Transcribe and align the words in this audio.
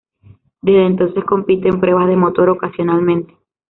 Desde 0.63 0.83
entonces 0.83 1.23
compite 1.25 1.67
en 1.69 1.79
pruebas 1.79 2.07
de 2.07 2.15
motor 2.15 2.49
ocasionalmente. 2.49 3.37